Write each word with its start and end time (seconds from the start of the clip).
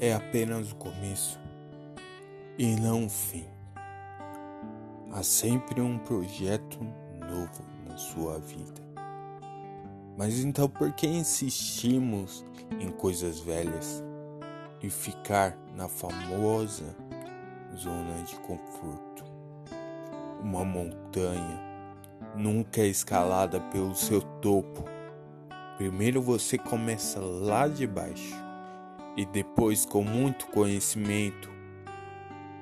é 0.00 0.14
apenas 0.14 0.72
o 0.72 0.76
começo 0.76 1.38
e 2.56 2.74
não 2.76 3.04
o 3.04 3.10
fim. 3.10 3.44
Há 5.12 5.22
sempre 5.22 5.82
um 5.82 5.98
projeto 5.98 6.78
novo 7.20 7.62
na 7.86 7.98
sua 7.98 8.38
vida. 8.38 8.80
Mas 10.16 10.42
então 10.42 10.70
por 10.70 10.90
que 10.92 11.06
insistimos 11.06 12.42
em 12.80 12.88
coisas 12.88 13.40
velhas 13.40 14.02
e 14.82 14.88
ficar 14.88 15.54
na 15.76 15.86
famosa 15.86 16.96
zona 17.76 18.22
de 18.22 18.36
conforto? 18.36 19.22
Uma 20.42 20.64
montanha 20.64 21.60
nunca 22.34 22.80
é 22.80 22.86
escalada 22.86 23.60
pelo 23.60 23.94
seu 23.94 24.22
topo. 24.22 24.82
Primeiro 25.76 26.22
você 26.22 26.56
começa 26.56 27.20
lá 27.20 27.68
de 27.68 27.86
baixo 27.86 28.49
e 29.20 29.26
depois, 29.26 29.84
com 29.84 30.02
muito 30.02 30.46
conhecimento, 30.46 31.50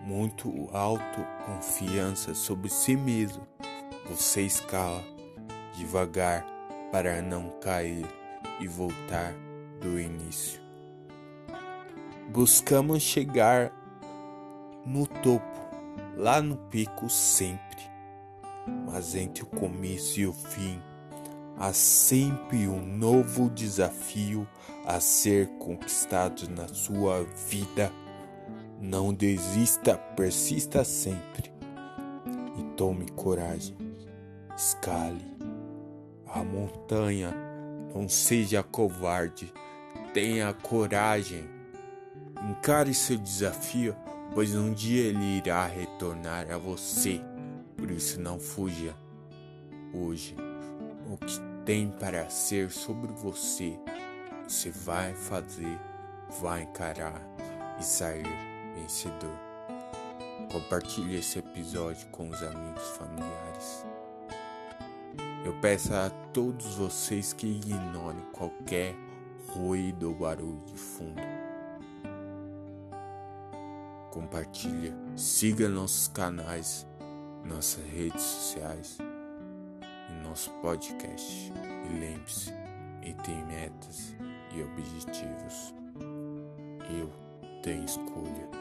muito 0.03 0.69
autoconfiança 0.73 2.35
sobre 2.35 2.69
si 2.69 2.97
mesmo, 2.97 3.47
você 4.11 4.43
escala 4.43 5.05
devagar 5.77 6.45
para 6.91 7.23
não 7.23 7.51
cair 7.61 8.05
e 8.59 8.67
voltar 8.67 9.33
do 9.81 10.01
início. 10.01 10.61
Buscamos 12.29 13.05
chegar 13.05 13.73
no 14.85 15.07
topo, 15.07 15.61
lá 16.17 16.43
no 16.43 16.57
pico 16.57 17.09
sempre, 17.09 17.89
mas 18.85 19.15
entre 19.15 19.45
o 19.45 19.47
começo 19.47 20.19
e 20.19 20.27
o 20.27 20.33
fim 20.33 20.83
há 21.59 21.73
sempre 21.73 22.69
um 22.69 22.81
novo 22.81 23.51
desafio 23.51 24.47
a 24.87 25.01
ser 25.01 25.49
conquistado 25.59 26.49
na 26.49 26.69
sua 26.69 27.25
vida. 27.51 27.93
Não 28.81 29.13
desista, 29.13 29.97
persista 29.97 30.85
sempre 30.85 31.53
e 32.57 32.63
tome 32.77 33.09
coragem. 33.11 33.77
Escale 34.57 35.25
a 36.27 36.45
montanha, 36.45 37.35
não 37.95 38.09
seja 38.09 38.63
covarde, 38.63 39.53
tenha 40.15 40.53
coragem. 40.53 41.45
Encare 42.51 42.95
seu 42.95 43.19
desafio, 43.19 43.97
pois 44.33 44.55
um 44.55 44.73
dia 44.73 45.07
ele 45.07 45.39
irá 45.39 45.67
retornar 45.67 46.51
a 46.53 46.57
você. 46.57 47.21
Por 47.77 47.91
isso 47.91 48.21
não 48.21 48.39
fuja 48.39 48.95
hoje 49.93 50.37
o 51.11 51.17
que 51.17 51.41
tem 51.69 51.91
para 51.91 52.31
ser 52.31 52.71
sobre 52.71 53.13
você. 53.13 53.79
Você 54.45 54.71
vai 54.71 55.13
fazer, 55.13 55.79
vai 56.41 56.63
encarar 56.63 57.21
e 57.79 57.85
sair 57.85 58.27
vencedor. 58.75 59.39
Compartilhe 60.51 61.19
esse 61.19 61.39
episódio 61.39 62.09
com 62.09 62.31
os 62.31 62.43
amigos 62.43 62.89
familiares. 62.97 63.85
Eu 65.45 65.53
peço 65.61 65.93
a 65.93 66.09
todos 66.33 66.77
vocês 66.77 67.35
que 67.35 67.47
ignorem 67.47 68.25
qualquer 68.33 68.95
ruído 69.49 70.09
ou 70.09 70.15
barulho 70.15 70.65
de 70.65 70.75
fundo. 70.79 71.21
Compartilhe, 74.11 74.95
siga 75.15 75.69
nossos 75.69 76.09
canais, 76.09 76.87
nossas 77.45 77.85
redes 77.85 78.23
sociais 78.23 78.97
nosso 80.29 80.51
podcast. 80.61 81.53
E 81.85 81.99
lembre-se, 81.99 82.53
e 83.03 83.15
tem 83.15 83.45
metas 83.47 84.15
e 84.55 84.63
objetivos. 84.63 85.75
Eu 86.91 87.11
tenho 87.63 87.85
escolha. 87.85 88.58